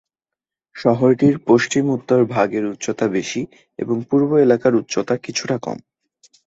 শহরটির 0.75 1.35
পশ্চিম-উত্তর 1.47 2.19
ভাগ 2.25 2.49
এর 2.53 2.65
উচ্চতা 2.65 3.05
বেশি 3.07 3.41
এবং 3.79 3.97
পূর্ব 4.09 4.29
এলাকার 4.37 4.73
উচ্চতা 4.75 5.13
কিছুটা 5.17 5.57
কম। 5.57 5.77